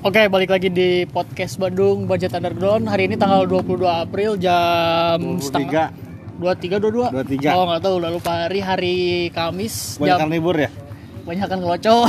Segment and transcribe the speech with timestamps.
[0.00, 2.88] Oke, balik lagi di podcast Bandung Budget Underground.
[2.88, 5.92] Hari ini tanggal 22 April jam setengah
[6.40, 7.52] 23 22 23.
[7.52, 8.96] Oh, nggak tahu udah lupa hari hari
[9.28, 10.72] Kamis Banyak jam libur ya?
[11.20, 12.08] banyak kan ngeloco.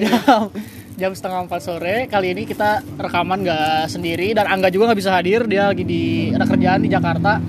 [0.00, 0.40] Jam
[0.96, 2.08] jam setengah empat sore.
[2.08, 5.44] Kali ini kita rekaman nggak sendiri dan Angga juga nggak bisa hadir.
[5.44, 7.44] Dia lagi di ada kerjaan di Jakarta.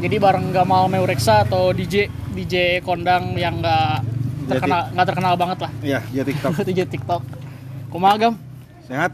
[0.00, 4.08] Jadi bareng Gamal Meureksa atau DJ DJ kondang yang nggak
[4.56, 5.70] terkenal nggak terkenal banget lah.
[5.84, 6.52] Iya, dia TikTok.
[6.72, 7.22] DJ TikTok.
[7.92, 8.34] Kumaha Gam?
[8.88, 9.12] Sehat?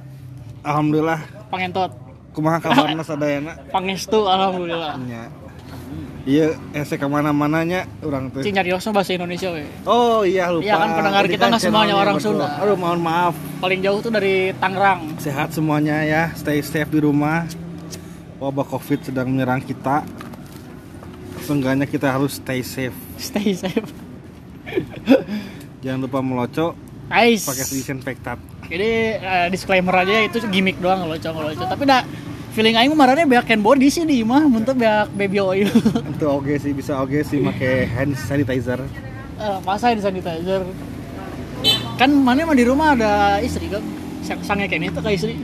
[0.63, 1.21] Alhamdulillah.
[1.51, 1.91] Pangentot.
[2.31, 3.59] Kumaha kabarna sadayana?
[3.75, 4.95] Pangestu alhamdulillah.
[5.03, 5.27] Nya.
[6.29, 8.45] Iya, ese ke mana-mananya orang tuh.
[8.45, 9.65] Cing nyariosna bahasa Indonesia we.
[9.89, 10.61] Oh iya lupa.
[10.61, 12.37] Iya kan, pendengar kita nggak semuanya orang betul.
[12.37, 12.47] Sunda.
[12.61, 13.33] Aduh mohon maaf.
[13.59, 15.17] Paling jauh tuh dari Tangerang.
[15.17, 16.23] Sehat semuanya ya.
[16.37, 17.49] Stay safe di rumah.
[18.39, 20.05] Wabah covid sedang menyerang kita.
[21.43, 22.95] Seenggaknya kita harus stay safe.
[23.17, 23.89] Stay safe.
[25.81, 26.77] Jangan lupa melocok
[27.09, 27.49] Guys.
[27.49, 28.37] pakai disinfektan.
[28.69, 31.65] Jadi eh, disclaimer aja itu gimmick doang ngeloco ngeloco.
[31.65, 32.05] Tapi dah
[32.53, 35.69] feeling aing mah marahnya beak hand body sih di mah untuk beak baby oil.
[36.13, 38.81] Itu oke sih bisa oke sih pakai hand sanitizer.
[39.37, 40.63] Eh, Masa hand sanitizer.
[41.97, 43.83] Kan mana mah di rumah ada istri kan.
[44.21, 45.35] Sang- Sangnya kayak itu ke istri.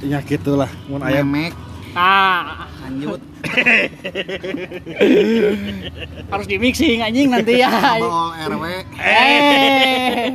[0.00, 0.68] Ya gitulah.
[0.86, 1.56] Mun ayam Memek,
[1.96, 3.20] Ah, lanjut.
[6.30, 7.98] harus di mixing anjing nanti ya.
[7.98, 8.64] Bawa RW.
[9.02, 10.30] Eh.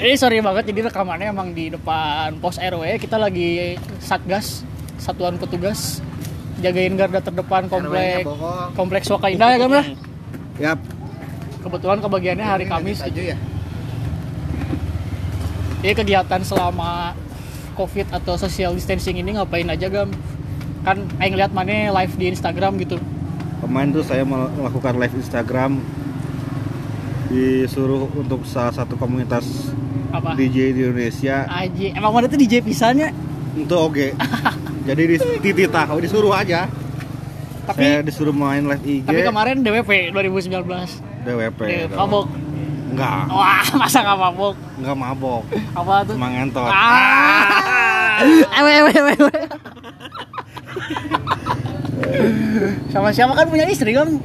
[0.02, 4.64] Ini sorry banget jadi rekamannya emang di depan pos RW kita lagi satgas
[4.96, 6.00] satuan petugas
[6.62, 8.22] jagain garda terdepan komplek
[8.72, 9.84] kompleks Wakaindah ya Gam ya?
[10.62, 10.78] Yap,
[11.62, 13.02] Kebetulan kebagiannya hari Kamis.
[13.02, 13.36] aja ya.
[15.82, 17.16] Ini kegiatan selama
[17.74, 20.12] COVID atau social distancing ini ngapain aja Gam?
[20.82, 22.98] Kan aing lihat mana live di Instagram gitu.
[23.62, 25.78] kemarin tuh saya mel- melakukan live Instagram
[27.28, 29.70] disuruh untuk salah satu komunitas
[30.10, 30.34] Apa?
[30.34, 33.14] DJ di Indonesia Aji, emang mana tuh DJ pisannya?
[33.54, 34.16] untuk oke.
[34.88, 36.66] Jadi di tititah, disuruh aja.
[37.62, 40.66] Tapi saya disuruh main live IG tapi kemarin DWP 2019.
[41.22, 41.60] DWP.
[41.86, 41.98] Dong.
[42.02, 42.26] mabok.
[42.92, 44.54] Enggak, Wah, masa nggak mabok?
[44.76, 45.42] enggak mabok.
[45.72, 46.14] Apa tuh?
[46.18, 46.66] Cuma ngentot.
[46.66, 48.20] Ah.
[48.58, 49.32] Ewe, ewe, ewe,
[52.88, 54.18] Sama siapa kan punya istri kan?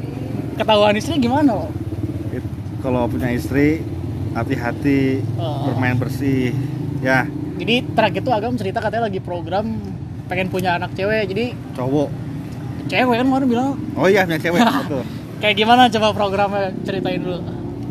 [0.56, 1.53] Ketahuan istri gimana?
[1.56, 1.68] lo?
[2.79, 3.81] Kalau punya istri
[4.31, 5.68] hati-hati Oh.
[5.68, 6.53] bermain bersih.
[7.00, 7.25] Ya,
[7.57, 9.81] Jadi terakhir tuh Agam cerita katanya lagi program
[10.28, 11.25] pengen punya anak cewek.
[11.28, 12.09] Jadi cowok.
[12.85, 14.62] cewek kan kemarin bilang Oh iya, punya cewek.
[14.84, 15.03] betul.
[15.38, 17.41] kayak gimana coba programnya ceritain dulu.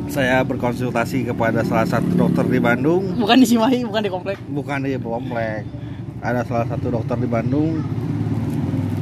[0.06, 4.36] Saya berkonsultasi kepada salah satu dokter di Bandung Bukan di Cimahi, bukan di komplek.
[4.46, 5.66] bukan di komplek
[6.20, 7.82] ada salah satu dokter di Bandung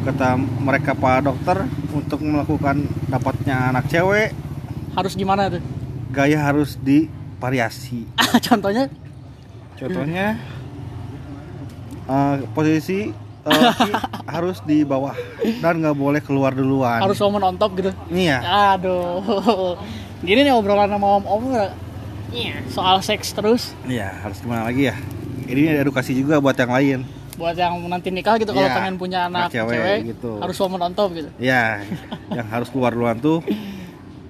[0.05, 4.37] kata mereka pak dokter untuk melakukan dapatnya anak cewek
[4.95, 5.59] Harus gimana tuh?
[6.15, 8.07] gaya harus divariasi.
[8.47, 8.87] Contohnya?
[9.75, 10.39] Contohnya?
[12.05, 13.91] Eh, posisi eh, laki
[14.31, 15.17] harus di bawah
[15.59, 17.03] dan nggak boleh keluar duluan.
[17.03, 17.91] Harus woman on top gitu.
[18.15, 18.39] iya.
[18.79, 19.75] Aduh.
[20.23, 21.51] Gini nih obrolan sama om-om
[22.35, 23.75] Iya, soal seks terus?
[23.87, 24.97] Iya harus gimana lagi ya?
[25.45, 26.99] Ini ada edukasi juga buat yang lain
[27.35, 30.31] buat yang nanti nikah gitu kalau Iya, pengen punya anak cewek, cewek, gitu.
[30.39, 31.31] harus woman on top gitu.
[31.37, 31.83] ya
[32.31, 33.43] yang harus keluar duluan tuh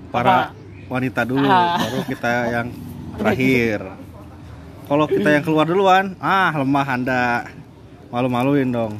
[0.08, 0.54] para
[0.86, 1.76] wanita dulu Ah.
[1.76, 2.66] baru kita yang
[3.14, 3.78] terakhir
[4.84, 7.22] kalau kita yang keluar duluan ah lemah anda
[8.08, 8.94] malu-maluin dong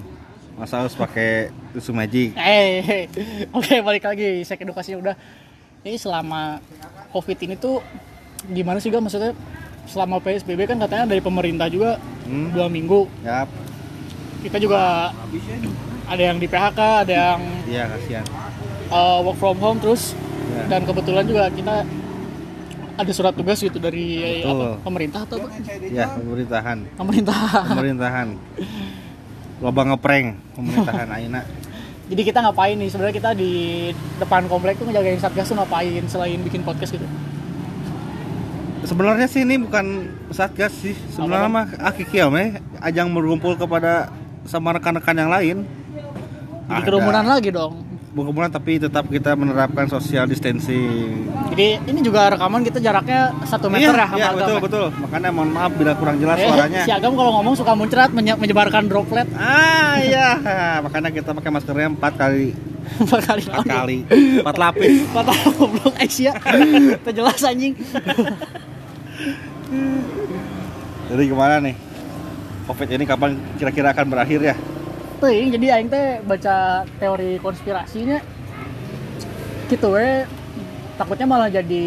[0.54, 3.02] masa harus pakai tisu magic Eh, hey.
[3.50, 5.16] oke balik lagi seks edukasinya udah.
[5.80, 6.62] Ini selama
[7.10, 7.84] covid ini tuh
[8.46, 9.36] gimana sih gak maksudnya
[9.84, 12.48] selama PSBB kan katanya dari pemerintah juga Hmm.
[12.50, 13.52] dua minggu Yap,
[14.44, 15.08] kita juga
[16.04, 18.24] ada yang di PHK ada yang iya kasihan.
[18.92, 20.12] uh, work from home terus.
[20.44, 20.68] Ya.
[20.68, 21.88] dan kebetulan juga kita
[22.94, 24.54] ada surat tugas gitu dari Betul.
[24.54, 25.48] apa, pemerintah atau apa?
[25.88, 26.78] ya pemerintahan.
[26.94, 28.28] Pemerintah pemerintahan.
[29.58, 31.40] Loba ngeprank pemerintahan Aina.
[32.04, 32.92] Jadi kita ngapain nih?
[32.92, 33.52] Sebenarnya kita di
[34.20, 37.08] depan komplek tuh ngejagain satgas tuh ngapain selain bikin podcast gitu?
[38.84, 40.92] Sebenarnya sih ini bukan satgas sih.
[41.08, 44.12] Sebenarnya mah akikiam ya ajang berkumpul kepada
[44.44, 45.56] sama rekan-rekan yang lain
[46.64, 46.86] jadi Ada.
[46.86, 47.74] kerumunan lagi dong
[48.10, 51.26] berkemudian tapi tetap kita menerapkan social distancing.
[51.50, 54.62] jadi ini juga rekaman kita jaraknya satu meter ya sama iya, Agam betul ya?
[54.62, 54.86] betul.
[55.02, 56.82] Makanya mohon maaf bila kurang jelas Eh, suaranya.
[56.82, 60.38] si Agam kalau ngomong suka muncrat menye- menyebarkan droplet Ah iya,
[60.78, 62.54] makanya kita pakai maskernya empat kali,
[63.02, 63.98] empat kali empat kali,
[64.40, 64.94] empat lapis.
[65.10, 66.34] patah goblok Aisyah
[67.04, 67.74] terjelas anjing
[71.04, 71.74] Jadi gimana nih?
[72.64, 74.56] Covid ini kapan kira-kira akan berakhir ya?
[75.16, 76.56] Teuing, jadi aing teh baca
[76.94, 78.18] teori konspirasinya
[79.66, 80.24] gitu we
[80.94, 81.84] takutnya malah jadi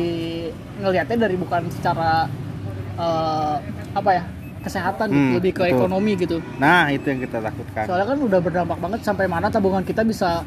[0.77, 2.25] ngelihatnya dari bukan secara
[2.95, 3.55] eh,
[3.93, 4.23] apa ya
[4.59, 5.77] kesehatan gitu, Hmm, lebih ke betul.
[5.77, 7.85] ekonomi gitu Nah, itu yang kita takutkan.
[7.85, 10.41] soalnya kan udah berdampak banget sampai mana tabungan kita bisa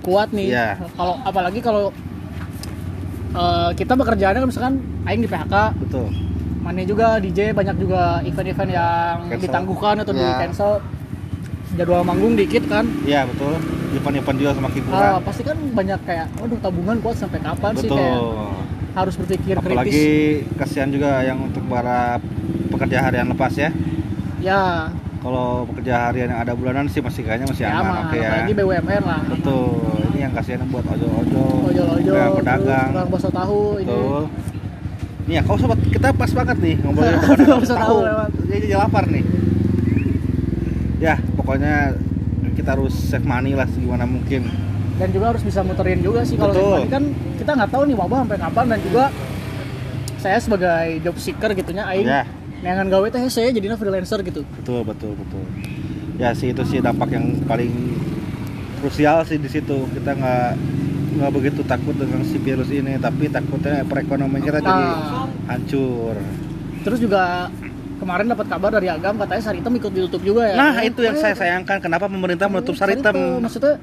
[0.00, 0.78] kuat nih Iya.
[0.94, 1.90] kalau apalagi kalau
[3.32, 4.74] eh, kita bekerjaannya kan misalkan
[5.04, 6.08] aing di PHK Betul.
[6.70, 9.42] Mane juga DJ banyak juga event-event yang Cancel.
[9.42, 10.38] ditangguhkan atau di Iya.
[10.38, 10.72] cancel
[11.74, 13.58] jadwal manggung dikit kan Iya, betul.
[13.90, 15.02] Event-event juga semakin kurang.
[15.02, 17.98] Ah, pasti kan banyak kayak waduh tabungan kuat sampai kapan sih betul.
[17.98, 18.22] kayak
[18.92, 19.98] harus berpikir Apalagi kritis
[20.54, 22.22] kasihan juga yang untuk para
[22.70, 23.70] pekerja harian lepas ya.
[24.40, 24.62] ya
[25.20, 28.30] Kalau pekerja harian yang ada bulanan sih masih kayaknya masih ya aman oke ya.
[28.30, 29.74] apalagi BUMN lah Betul.
[30.06, 32.88] Ini yang kasihan buat ojol-ojol kayak pedagang.
[32.88, 34.22] tukang bakso tahu ini Betul.
[34.22, 34.49] Nih
[35.30, 36.74] ya, kau sobat kita pas banget nih
[37.62, 37.86] usah tahu.
[37.86, 38.30] tahu lewat.
[38.50, 39.24] Jadi jadi lapar nih.
[41.00, 41.96] Ya, pokoknya
[42.52, 44.44] kita harus save money lah segimana mungkin.
[45.00, 47.00] dan juga harus bisa muterin juga sih kalau tadi kan
[47.40, 49.04] kita nggak tahu nih wabah sampai kapan dan juga
[50.20, 52.28] saya sebagai job seeker gitunya aing Ya,
[52.60, 55.40] neangan gawe teh saya jadinya freelancer gitu betul betul betul.
[56.20, 57.72] Ya sih itu sih dampak yang paling
[58.84, 59.88] krusial sih di situ.
[59.88, 60.48] Kita nggak
[61.10, 65.26] nggak begitu takut dengan si virus ini, tapi takutnya perekonomian kita jadi Nah.
[65.48, 66.14] hancur.
[66.80, 67.50] terus juga
[67.96, 71.20] kemarin dapat kabar dari agam katanya Saritem ikut ditutup juga ya Nah itu yang Eh,
[71.20, 71.76] saya sayangkan.
[71.78, 73.12] Kenapa pemerintah menutup Saritem?
[73.38, 73.76] maksudnya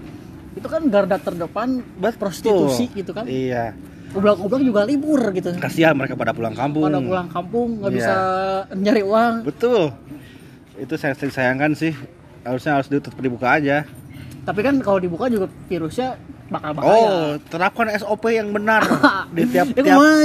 [0.51, 2.17] itu kan garda terdepan Betul.
[2.17, 3.77] prostitusi gitu kan Iya.
[4.09, 6.81] ublak-ublak juga libur gitu Kasihan mereka pada pulang kampung.
[6.81, 7.97] pada pulang kampung nggak Iya.
[7.99, 8.15] bisa
[8.73, 9.93] nyari uang Betul.
[10.75, 11.93] Itu saya sayangkan sih.
[12.41, 13.85] Harusnya harus ditutup dibuka aja.
[14.47, 16.15] Tapi kan kalau dibuka juga virusnya
[16.47, 18.79] bakal bahaya Oh, terapkan SOP yang benar
[19.35, 20.23] di tiap tiap kumaha?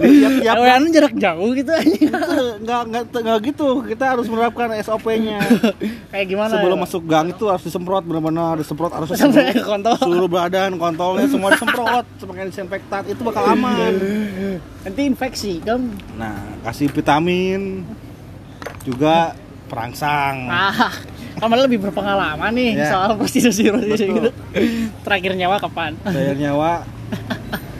[0.00, 2.14] di tiap tiap Awean jarak jauh gitu aja.
[2.62, 3.68] nggak nggak nggak gitu.
[3.84, 5.42] Kita harus menerapkan SOP-nya.
[6.08, 6.52] Kayak gimana?
[6.56, 6.82] Sebelum ya?
[6.86, 9.98] masuk gang itu harus disemprot benar-benar disemprot harus sampai kontol.
[9.98, 13.92] seluruh badan kontolnya semua disemprot pakai disinfektan itu bakal aman.
[14.86, 15.82] Nanti infeksi kan.
[16.16, 17.82] Nah, kasih vitamin
[18.86, 19.34] juga
[19.70, 20.36] perangsang.
[20.44, 20.90] Ah,
[21.38, 22.90] kamu lebih berpengalaman nih Ya.
[22.90, 24.16] soal prostitusi prostitusi Betul.
[24.18, 24.30] gitu.
[25.00, 25.94] Terakhir nyawa kapan?
[26.02, 26.72] Bayar nyawa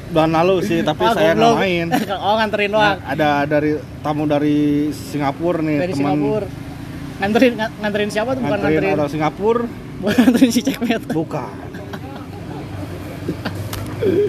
[0.08, 1.86] bulan lalu sih, tapi Ah, saya main.
[2.24, 3.70] oh nganterin Nah, doang ada dari
[4.00, 4.58] tamu dari
[4.90, 6.46] Singapura nih, dari teman Singapura.
[7.20, 8.40] Nganterin nga- nganterin siapa tuh?
[8.40, 8.96] Bukan nganterin nganterin.
[8.96, 9.62] orang Singapura,
[10.00, 11.02] Bukan nganterin si Cekmet.
[11.10, 11.52] bukan.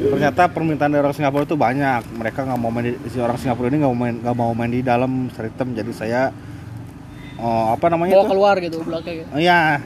[0.04, 2.04] Ternyata permintaan dari orang Singapura itu banyak.
[2.12, 4.68] Mereka nggak mau main di, si orang Singapura ini nggak mau main nggak mau main
[4.70, 5.72] di dalam Seritem.
[5.72, 6.28] Jadi saya
[7.42, 8.32] oh, apa namanya Bawa itu?
[8.32, 9.30] keluar gitu belakang gitu.
[9.30, 9.82] Oh, Iya.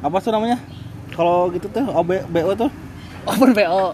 [0.00, 0.56] Apa tuh namanya?
[1.10, 2.70] Kalau gitu tuh OB BO tuh
[3.20, 3.84] Open PO.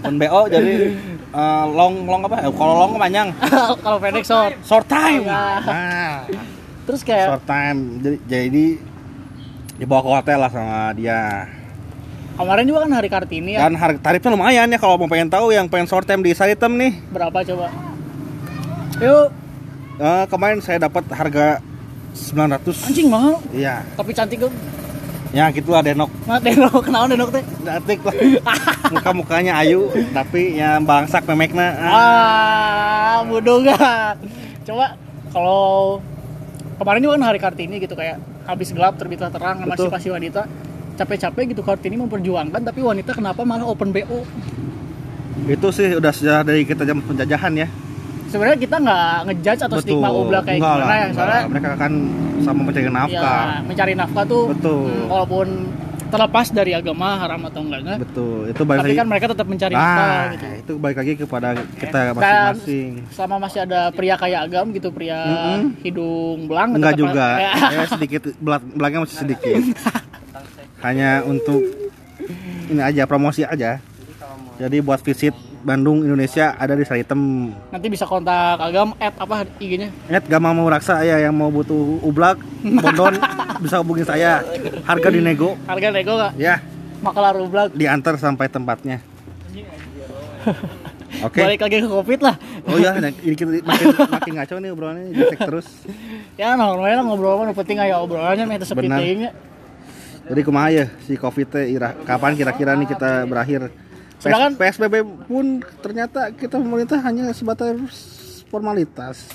[0.00, 0.72] Pun BO jadi
[1.12, 2.40] eh, long long apa?
[2.40, 3.28] Eh, Kalau long panjang.
[3.84, 4.56] Kalau pendek short.
[4.62, 5.24] Short time.
[5.24, 6.24] Nah,
[6.84, 7.78] Terus kayak short time.
[8.00, 8.64] Jadi, jadi
[9.74, 11.44] dibawa ke hotel lah sama dia.
[12.34, 13.62] kemarin juga kan hari Kartini ya.
[13.62, 16.72] Dan harga tarifnya lumayan ya kalau mau pengen tahu yang pengen short time di Saritem
[16.74, 16.92] nih.
[17.08, 17.68] Berapa coba?
[18.98, 19.28] Yuk,
[19.94, 21.62] Eh, kemarin saya dapat harga
[22.14, 22.86] 900.
[22.88, 23.42] anjing mahal.
[23.50, 23.82] Iya.
[23.98, 24.52] Tapi cantik tuh.
[25.34, 26.06] Ya gitulah Denok.
[26.30, 27.42] Nah, denok, kenalan denok teh.
[27.66, 28.14] Cantik lah.
[28.94, 31.74] Muka-mukanya ayu tapi ya bangsak memekna.
[31.82, 31.94] Ah.
[33.14, 34.14] Ah, bodoh gak?
[34.62, 34.94] Coba
[35.34, 35.98] kalau
[36.78, 39.90] kemarin juga kan hari Kartini gitu kayak habis gelap terbitlah terang Betul.
[39.90, 40.46] emansipasi wanita
[40.94, 44.22] capek-capek gitu Kartini memperjuangkan tapi wanita kenapa malah open BO
[45.50, 47.68] Itu sih udah sejarah dari kita zaman penjajahan ya.
[48.26, 51.92] Sebenarnya kita nggak ngejudge atau stigma obla kayak Enggak gimana lah, ya soalnya mereka kan
[52.40, 53.44] sama mencari nafkah.
[53.46, 54.80] ya mencari nafkah tuh Betul.
[54.84, 55.48] hmm, walaupun
[56.06, 58.46] terlepas dari agama haram atau enggaknya Betul.
[58.48, 59.00] Itu balik tapi lagi.
[59.00, 62.90] kan mereka tetap mencari nafkah Nah, gitu itu balik lagi kepada kita masing-masing.
[63.10, 65.60] selama masih ada pria kayak agam gitu pria Mm-mm.
[65.80, 67.26] hidung belang Enggak juga.
[67.36, 67.52] Ya.
[67.72, 69.60] Ya sedikit belakangnya masih sedikit.
[70.80, 71.64] Hanya untuk
[72.66, 73.80] ini aja promosi aja.
[74.54, 75.34] Jadi buat visit
[75.64, 77.48] Bandung Indonesia ada di Saritem.
[77.72, 82.04] nanti bisa kontak agam at apa IG-nya Ingat gak mau raksa ya yang mau butuh
[82.04, 83.16] ublak, bondon
[83.64, 84.44] bisa hubungi saya.
[84.84, 85.56] Harga dinego.
[85.64, 86.60] harga nego nggak Ya,
[87.00, 89.00] makalar ublak diantar sampai tempatnya.
[91.24, 91.40] Oke.
[91.40, 92.36] balik lagi ke covid lah
[92.68, 95.66] Oh ya, nah, ini kita makin makin ngaco nih obrolannya, gesek terus.
[96.34, 98.44] ya normalnya lah ngobrol apa penting aja obrolannya
[98.90, 99.00] Benar.
[99.00, 99.26] ini
[100.24, 101.64] Jadi kumaha ya si Covid teh
[102.02, 103.68] kapan kira-kira nih kita berakhir?
[104.24, 105.46] Sedangkan- PSBB pun
[105.78, 107.76] ternyata kita pemerintah hanya sebatas
[108.46, 109.28] formalitas.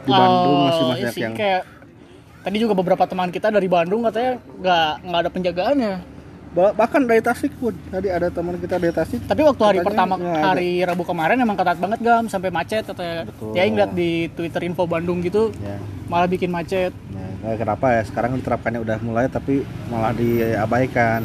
[0.00, 1.62] Di Bandung masih Oh, banyak iya sih, yang kayak
[2.40, 5.94] tadi juga beberapa teman kita dari Bandung katanya nggak nggak ada penjagaannya
[6.50, 7.70] Ba- bahkan dari Tasik pun.
[7.86, 9.22] Tadi ada teman kita dari Tasik.
[9.22, 13.54] tapi waktu hari pertama hari Rabu kemarin emang ketat banget gam sampai macet katanya Betul.
[13.54, 15.78] ya ngeliat di Twitter info Bandung gitu Ya.
[16.06, 16.90] malah bikin macet
[17.40, 21.24] Nah, kenapa ya sekarang diterapkannya udah mulai tapi malah diabaikan.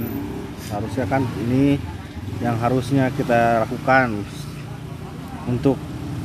[0.66, 1.76] Harusnya kan ini
[2.40, 4.20] yang harusnya kita lakukan
[5.46, 5.80] untuk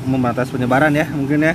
[0.05, 1.55] membatasi penyebaran ya mungkin ya?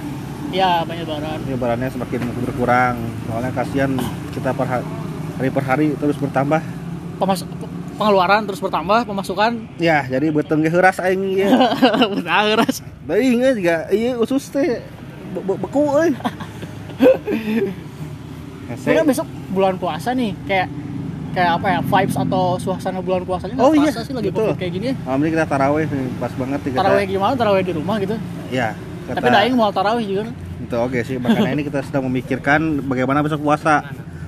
[0.54, 1.42] Ya penyebaran.
[1.44, 2.96] Penyebarannya semakin berkurang.
[3.28, 3.92] Soalnya kasihan
[4.32, 4.88] kita per ha-
[5.36, 6.62] hari per hari terus bertambah.
[7.20, 7.48] Pemas-
[7.96, 9.52] pengeluaran terus bertambah pemasukan.
[9.76, 11.48] Ya jadi beteng ge heuras aing
[12.16, 14.80] udah keras da inget juga iya usus teh.
[15.34, 16.16] Be- be- beku Hese.
[18.82, 20.68] Sebenarnya besok bulan puasa nih kayak
[21.36, 24.56] kayak apa ya vibes atau suasana bulan puasanya Oh iya, sih lagi betul.
[24.56, 24.90] kayak gini.
[25.04, 25.84] Alhamdulillah kita taraweh
[26.16, 26.80] pas banget nih kita.
[26.80, 27.34] Taraweh gimana?
[27.36, 28.16] Taraweh di rumah gitu.
[28.48, 28.72] Ya.
[29.06, 30.24] Tapi kata- daing mau taraweh juga.
[30.56, 33.84] Itu oke sih, makanya ini kita sedang memikirkan bagaimana besok puasa.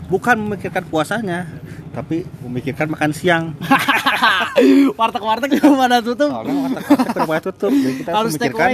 [0.08, 1.48] Bukan memikirkan puasanya,
[1.92, 3.56] tapi memikirkan makan siang.
[5.00, 6.30] Warteg-warteg juga pada tutup.
[6.32, 8.70] Soalnya warteg-warteg mulai tutup, jadi kita harus memikirkan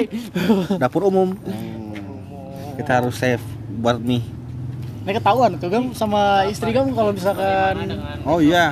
[0.77, 1.33] dapur umum.
[1.33, 2.77] Hmm.
[2.77, 3.41] Kita harus save
[3.79, 4.21] buat mie.
[5.03, 8.71] Ini ketahuan tuh kan sama istri kamu kalau misalkan Oh iya,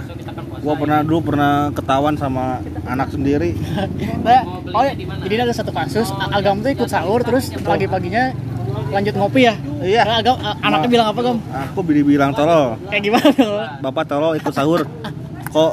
[0.59, 3.51] gua pernah dulu pernah ketahuan sama anak sendiri.
[4.25, 4.39] nah,
[4.71, 8.31] oh ya, jadi ada satu kasus Agam tuh ikut sahur terus pagi-paginya
[8.89, 9.59] lanjut ngopi ya.
[9.83, 10.01] Iya.
[10.01, 10.87] Nah, Agam anaknya Nah.
[10.89, 11.37] bilang apa Gam?
[11.67, 13.31] Aku bilang tolol, Kayak gimana?
[13.83, 14.87] bapak tolol ikut sahur.
[15.51, 15.71] Kok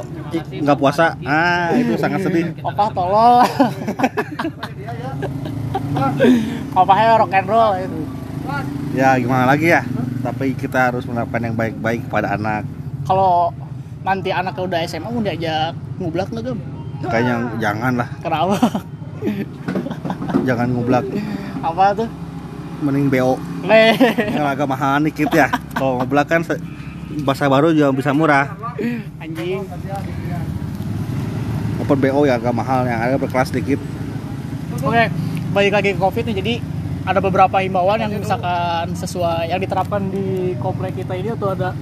[0.59, 1.15] nggak puasa?
[1.23, 2.51] Ah, itu sangat sedih.
[2.59, 3.47] Opa tolol.
[6.75, 7.99] Opahnya rock and roll itu.
[8.91, 9.81] Ya gimana lagi ya?
[10.19, 12.67] Tapi kita harus melakukan yang baik-baik kepada anak.
[13.07, 13.55] Kalau
[14.03, 16.59] nanti anaknya udah SMA mau diajak ngublak nggak Gam?
[16.99, 18.55] Kayaknya jangan lah, Kenapa?
[20.43, 21.05] jangan ngublak.
[21.59, 22.09] apa tuh?
[22.79, 23.35] Mending BO.
[23.63, 23.95] Le.
[24.35, 25.47] Yang agak mahal dikit ya.
[25.75, 26.43] Kalau ngublak kan
[27.23, 28.51] bahasa baru juga bisa murah.
[29.19, 29.63] Anjing.
[31.79, 33.79] Open BO ya agak mahal, yang ada berkelas dikit.
[34.79, 35.07] Oke,
[35.51, 36.35] balik lagi ke Covid nih.
[36.39, 36.53] Jadi
[37.09, 41.73] ada beberapa himbauan yang misalkan sesuai yang diterapkan di komplek kita ini atau ada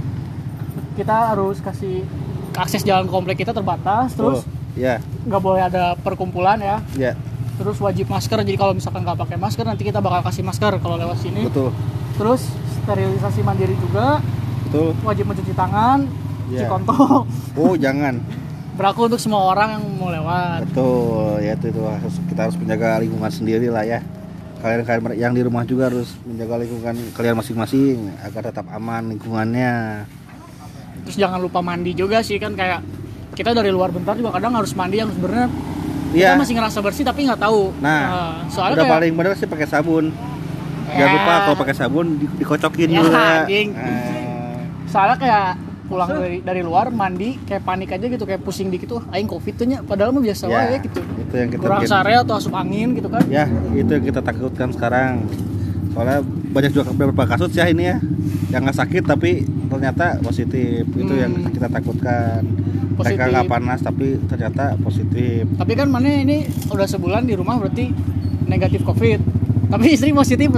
[0.96, 2.08] kita harus kasih
[2.56, 7.12] akses jalan komplek kita terbatas terus Oh, ya, nggak boleh ada perkumpulan ya ya,
[7.56, 10.96] terus wajib masker jadi kalau misalkan nggak pakai masker nanti kita bakal kasih masker kalau
[10.96, 11.74] lewat sini betul,
[12.16, 12.46] terus
[12.80, 14.22] sterilisasi mandiri juga
[14.64, 14.94] betul.
[15.02, 16.06] wajib mencuci tangan
[16.48, 16.72] cuci Iya.
[16.72, 18.24] kontol Oh jangan,
[18.80, 21.42] berlaku untuk semua orang yang mau lewat betul.
[21.42, 21.82] Ya itu itu
[22.32, 24.00] kita harus menjaga lingkungan sendiri lah ya.
[24.58, 30.06] Kalian kalian yang di rumah juga harus menjaga lingkungan kalian masing-masing agar tetap aman lingkungannya.
[30.98, 32.84] terus jangan lupa mandi juga sih kan kayak
[33.32, 35.48] kita dari luar bentar juga kadang harus mandi yang sebenarnya
[36.10, 36.36] Iya.
[36.36, 38.04] kita masih ngerasa bersih tapi nggak tahu Nah,
[38.50, 40.06] soalnya udah kayak paling bener sih pakai sabun.
[40.88, 40.96] Ya.
[40.98, 43.16] Jangan lupa kalau pakai sabun di- dikocokin Ya, juga.
[43.16, 43.44] Nah,
[44.84, 45.48] soalnya kayak
[45.88, 49.54] pulang dari dari luar mandi kayak panik aja gitu kayak pusing dikit tuh aing covid
[49.54, 52.34] tuh nya padahal mah biasa ya, wae gitu Itu yang kita kurang bikin- sare atau
[52.36, 55.26] asup angin gitu kan Ya, itu yang kita takutkan sekarang.
[55.90, 57.98] Soalnya banyak juga beberapa kasus ya ini ya
[58.48, 60.86] yang nggak sakit tapi ternyata positif.
[60.90, 61.50] Itu yang Hmm.
[61.50, 62.44] kita takutkan.
[62.94, 63.30] Mereka Positif.
[63.30, 65.46] nggak panas tapi ternyata positif.
[65.54, 67.94] tapi kan mana ini udah sebulan di rumah berarti
[68.44, 69.22] negatif covid
[69.68, 70.50] tapi istri positif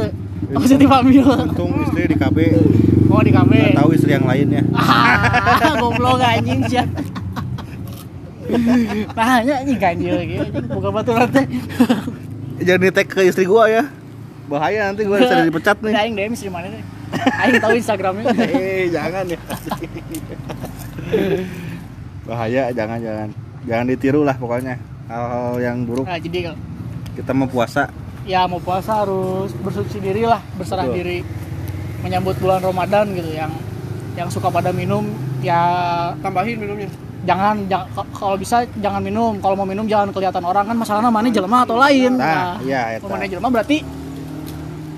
[0.50, 2.38] positif hamil Untung istri di KB
[3.10, 4.62] mau di KB nggak tahu istri yang lainnya.
[4.78, 6.78] ah goblok anjing sih
[9.16, 11.44] hanya anjing ganjil gitu anjing buka batu nanti
[12.60, 13.84] Jangan di tag ke istri gua ya.
[14.46, 15.94] Bahaya nanti gua bisa dipecat nih.
[15.96, 16.84] aing DM istri mana nih
[17.40, 19.40] aing tahu instagramnya Eh, jangan ya.
[22.22, 23.30] Bahaya, jangan jangan.
[23.66, 24.78] Jangan ditiru lah pokoknya.
[25.10, 26.60] Hal-hal yang buruk nah jadi kalau
[27.18, 27.90] kita mau puasa.
[28.24, 30.98] ya mau puasa harus bersuci diri lah berserah Betul.
[31.02, 31.18] diri
[32.00, 33.52] menyambut bulan Ramadan gitu yang
[34.14, 35.08] yang suka pada minum
[35.40, 35.60] ya
[36.20, 36.90] tambahin minumnya
[37.22, 41.28] jangan jang- kalau bisa jangan minum kalau mau minum jangan kelihatan orang kan masalahnya mana
[41.28, 43.08] jelema atau lain Nah, iya, eta.
[43.08, 43.84] mana jelema berarti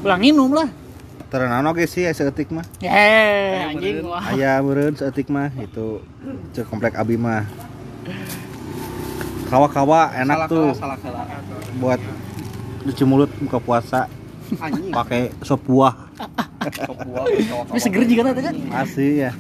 [0.02, 0.70] belang minum lah
[1.32, 2.68] Terenan oke sih seetik mah.
[2.84, 4.20] Yeay, anjing wah.
[4.20, 6.04] Aya meureun seetik mah itu
[6.52, 7.48] cek komplek abi mah.
[9.48, 11.24] Kawa-kawa enak tuh salah salah
[11.80, 12.04] buat
[12.84, 14.12] cuci mulut buka puasa
[14.60, 16.11] anjing pakai sop buah.
[16.62, 18.56] Tapi seger juga tadi kan.
[18.72, 19.32] Asli ya.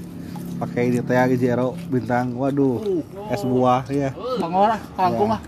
[0.57, 2.33] Pakai ini teh zero bintang.
[2.33, 4.09] Waduh, es buah ya.
[4.37, 5.33] Bangor lah, kampung Ya.
[5.33, 5.41] lah.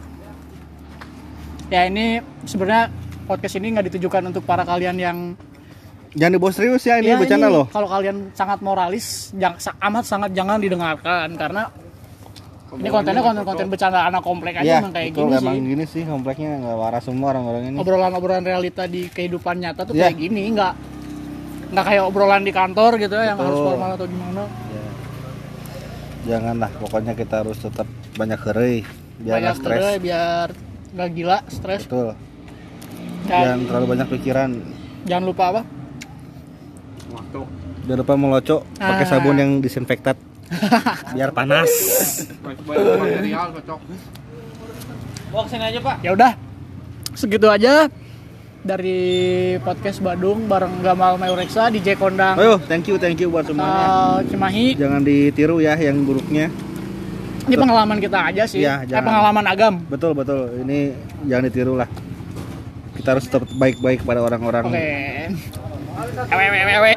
[1.70, 2.06] Ya ini
[2.44, 2.90] sebenarnya
[3.24, 5.18] podcast ini nggak ditujukan untuk para kalian yang
[6.14, 7.66] Jangan dibawa serius ya ini Ya, bercanda loh.
[7.68, 11.74] Kalau kalian sangat moralis, jang, sa- amat sangat jangan didengarkan karena
[12.72, 15.66] ini kontennya konten-konten bercanda anak komplek aja Ya, emang kayak betul, gini emang sih.
[15.66, 17.78] gini sih kompleknya nggak waras semua orang-orang ini.
[17.78, 20.10] Obrolan-obrolan realita di kehidupan nyata tuh Ya.
[20.10, 20.74] kayak gini, nggak
[21.74, 24.44] nggak kayak obrolan di kantor gitu ya yang harus formal atau gimana.
[24.70, 24.86] Ya.
[26.26, 30.00] Janganlah, pokoknya kita harus tetap banyak kerei biar Banyak nggak stres.
[30.00, 30.48] biar
[30.94, 31.82] nggak gila, stres.
[31.84, 32.14] Betul.
[33.24, 34.50] Dan Jangan terlalu banyak pikiran.
[35.04, 35.62] jangan lupa apa?
[37.10, 37.40] waktu
[37.84, 39.10] Jangan lupa melocok pakai Ah.
[39.10, 40.16] sabun yang disinfektan
[41.16, 41.68] biar panas.
[42.40, 42.64] banyak
[42.96, 43.80] material cocok
[46.00, 46.32] Ya udah,
[47.14, 47.90] segitu aja.
[48.64, 49.00] Dari
[49.60, 53.84] podcast Badung bareng Gamal Meureksa DJ Kondang Ayo, thank you, thank you buat semuanya.
[53.84, 54.80] uh, Cimahi.
[54.80, 56.48] Jangan ditiru ya yang buruknya.
[57.44, 58.64] Ini pengalaman kita aja sih.
[58.64, 59.84] Iya, eh, pengalaman agam.
[59.92, 60.64] Betul, betul.
[60.64, 60.96] Ini
[61.28, 61.92] jangan ditiru lah.
[62.96, 64.64] Kita harus tetap baik-baik pada orang-orang.
[64.72, 64.88] Oke.
[66.32, 66.92] Ewe ewe ewe.